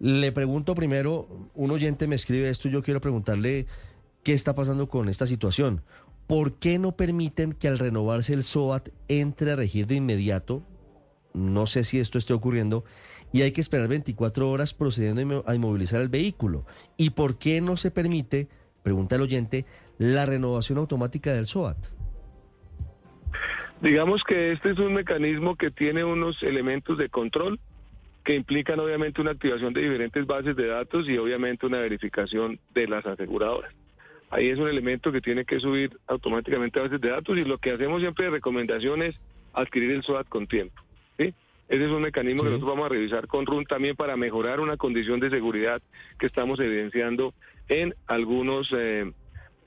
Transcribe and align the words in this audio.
Le 0.00 0.30
pregunto 0.30 0.74
primero, 0.74 1.50
un 1.54 1.70
oyente 1.70 2.06
me 2.06 2.14
escribe 2.14 2.48
esto 2.48 2.68
yo 2.68 2.82
quiero 2.82 3.00
preguntarle 3.00 3.66
qué 4.22 4.32
está 4.32 4.54
pasando 4.54 4.88
con 4.88 5.08
esta 5.08 5.26
situación. 5.26 5.82
¿Por 6.26 6.54
qué 6.58 6.78
no 6.78 6.92
permiten 6.92 7.52
que 7.52 7.68
al 7.68 7.78
renovarse 7.78 8.34
el 8.34 8.44
SOAT 8.44 8.90
entre 9.08 9.52
a 9.52 9.56
regir 9.56 9.86
de 9.86 9.96
inmediato? 9.96 10.62
No 11.34 11.66
sé 11.66 11.84
si 11.84 11.98
esto 11.98 12.18
esté 12.18 12.32
ocurriendo 12.32 12.84
y 13.32 13.42
hay 13.42 13.52
que 13.52 13.60
esperar 13.60 13.88
24 13.88 14.50
horas 14.50 14.72
procediendo 14.72 15.42
a 15.46 15.54
inmovilizar 15.54 16.00
el 16.00 16.08
vehículo. 16.08 16.64
¿Y 16.96 17.10
por 17.10 17.38
qué 17.38 17.60
no 17.60 17.76
se 17.76 17.90
permite, 17.90 18.48
pregunta 18.82 19.16
el 19.16 19.22
oyente, 19.22 19.64
la 19.98 20.26
renovación 20.26 20.78
automática 20.78 21.32
del 21.32 21.46
SOAT? 21.46 21.78
Digamos 23.80 24.22
que 24.24 24.52
este 24.52 24.70
es 24.70 24.78
un 24.78 24.94
mecanismo 24.94 25.56
que 25.56 25.70
tiene 25.70 26.04
unos 26.04 26.42
elementos 26.42 26.98
de 26.98 27.08
control 27.08 27.60
que 28.28 28.34
implican 28.34 28.78
obviamente 28.78 29.22
una 29.22 29.30
activación 29.30 29.72
de 29.72 29.80
diferentes 29.80 30.26
bases 30.26 30.54
de 30.54 30.66
datos 30.66 31.08
y 31.08 31.16
obviamente 31.16 31.64
una 31.64 31.78
verificación 31.78 32.60
de 32.74 32.86
las 32.86 33.06
aseguradoras. 33.06 33.72
Ahí 34.28 34.50
es 34.50 34.58
un 34.58 34.68
elemento 34.68 35.10
que 35.10 35.22
tiene 35.22 35.46
que 35.46 35.58
subir 35.58 35.98
automáticamente 36.06 36.78
a 36.78 36.82
bases 36.82 37.00
de 37.00 37.08
datos 37.08 37.38
y 37.38 37.44
lo 37.46 37.56
que 37.56 37.70
hacemos 37.70 38.02
siempre 38.02 38.26
de 38.26 38.32
recomendación 38.32 39.00
es 39.00 39.18
adquirir 39.54 39.92
el 39.92 40.02
SOAT 40.02 40.28
con 40.28 40.46
tiempo. 40.46 40.82
¿sí? 41.18 41.32
Ese 41.70 41.84
es 41.86 41.90
un 41.90 42.02
mecanismo 42.02 42.42
que 42.42 42.50
nosotros 42.50 42.68
vamos 42.68 42.84
a 42.84 42.90
revisar 42.90 43.28
con 43.28 43.46
RUN 43.46 43.64
también 43.64 43.96
para 43.96 44.14
mejorar 44.18 44.60
una 44.60 44.76
condición 44.76 45.20
de 45.20 45.30
seguridad 45.30 45.80
que 46.18 46.26
estamos 46.26 46.60
evidenciando 46.60 47.32
en 47.70 47.94
algunos 48.06 48.70
eh, 48.76 49.10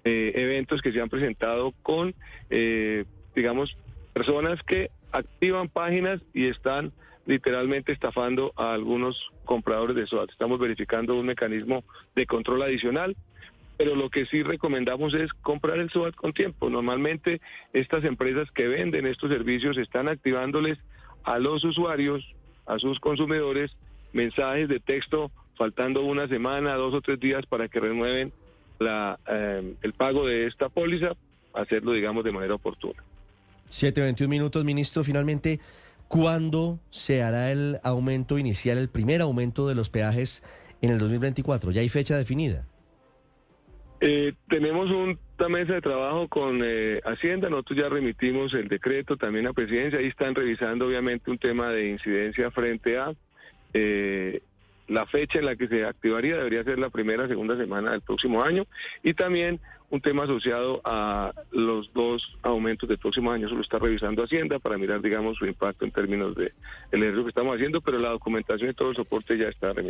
eh, 0.04 0.32
eventos 0.36 0.84
que 0.84 0.92
se 0.92 1.02
han 1.02 1.10
presentado 1.10 1.74
con, 1.82 2.14
eh, 2.52 3.06
digamos, 3.36 3.76
personas 4.14 4.62
que 4.62 4.92
activan 5.12 5.68
páginas 5.68 6.22
y 6.36 6.46
están 6.46 6.94
literalmente 7.26 7.92
estafando 7.92 8.54
a 8.56 8.74
algunos 8.74 9.30
compradores 9.46 9.96
de 9.96 10.08
SOAT. 10.08 10.32
Estamos 10.32 10.60
verificando 10.60 11.20
un 11.20 11.26
mecanismo 11.26 11.84
de 12.16 12.26
control 12.26 12.64
adicional, 12.64 13.16
pero 13.78 13.96
lo 13.96 14.10
que 14.10 14.26
sí 14.26 14.44
recomendamos 14.44 15.14
es 15.14 15.32
comprar 15.34 15.78
el 15.80 15.90
SOAT 15.90 16.16
con 16.16 16.34
tiempo. 16.34 16.70
Normalmente 16.70 17.42
estas 17.74 18.04
empresas 18.04 18.50
que 18.52 18.68
venden 18.68 19.06
estos 19.06 19.32
servicios 19.32 19.78
están 19.78 20.08
activándoles 20.08 20.78
a 21.24 21.40
los 21.40 21.64
usuarios, 21.64 22.24
a 22.66 22.80
sus 22.80 23.00
consumidores, 23.00 23.72
mensajes 24.14 24.68
de 24.68 24.80
texto 24.80 25.32
faltando 25.58 26.04
una 26.04 26.28
semana, 26.28 26.74
dos 26.76 26.94
o 26.94 27.02
tres 27.02 27.20
días 27.20 27.46
para 27.46 27.68
que 27.68 27.80
renueven 27.80 28.34
la, 28.80 29.20
eh, 29.28 29.76
el 29.82 29.94
pago 29.94 30.26
de 30.26 30.48
esta 30.48 30.70
póliza, 30.70 31.14
hacerlo, 31.54 31.92
digamos, 31.92 32.24
de 32.24 32.32
manera 32.32 32.56
oportuna. 32.56 33.04
7.21 33.70 34.28
minutos, 34.28 34.66
ministro. 34.66 35.04
Finalmente, 35.04 35.60
¿cuándo 36.12 36.82
se 36.90 37.24
hará 37.24 37.54
el 37.54 37.80
aumento 37.84 38.38
inicial, 38.38 38.78
el 38.78 38.90
primer 38.90 39.22
aumento 39.22 39.66
de 39.70 39.76
los 39.76 39.90
peajes 39.90 40.44
en 40.82 40.90
el 40.90 41.00
2024? 41.00 41.72
¿Ya 41.72 41.80
hay 41.80 41.88
fecha 41.88 42.18
definida? 42.18 42.68
Eh, 44.02 44.34
tenemos 44.50 44.92
una 44.92 45.48
mesa 45.48 45.74
de 45.74 45.82
trabajo 45.82 46.28
con 46.28 46.60
eh, 46.64 47.00
Hacienda, 47.06 47.50
nosotros 47.50 47.80
ya 47.80 47.88
remitimos 47.88 48.54
el 48.54 48.68
decreto 48.68 49.16
también 49.16 49.48
a 49.48 49.54
Presidencia, 49.54 50.00
ahí 50.00 50.08
están 50.08 50.36
revisando 50.36 50.86
obviamente 50.86 51.32
un 51.32 51.38
tema 51.38 51.70
de 51.70 51.90
incidencia 51.90 52.52
frente 52.52 52.98
a 52.98 53.14
eh, 53.74 54.42
la 54.92 55.06
fecha 55.06 55.40
en 55.40 55.46
la 55.46 55.56
que 55.56 55.68
se 55.68 55.86
activaría, 55.86 56.38
debería 56.38 56.64
ser 56.64 56.78
la 56.78 56.90
primera, 56.90 57.28
segunda 57.28 57.56
semana 57.56 57.92
del 57.92 58.02
próximo 58.02 58.44
año, 58.44 58.66
y 59.04 59.14
también 59.14 59.60
un 59.90 60.02
tema 60.02 60.24
asociado 60.24 60.82
a 60.84 61.34
los 61.52 61.92
dos 61.94 62.38
aumentos 62.44 62.88
del 62.88 62.98
próximo 62.98 63.32
año, 63.32 63.48
eso 63.48 63.56
lo 63.56 63.62
está 63.62 63.80
revisando 63.80 64.24
Hacienda 64.24 64.60
para 64.60 64.78
mirar, 64.78 65.02
digamos, 65.02 65.38
su 65.38 65.46
impacto 65.46 65.86
en 65.86 65.92
términos 65.92 66.36
de 66.36 66.54
el 66.92 67.24
que 67.24 67.30
estamos 67.30 67.56
haciendo, 67.56 67.82
pero 67.82 68.00
la 68.00 68.10
documentación 68.10 68.70
y 68.70 68.74
todo 68.74 68.90
el 68.90 68.96
soporte 68.96 69.38
ya 69.38 69.48
está 69.48 69.74
remitido. 69.74 69.90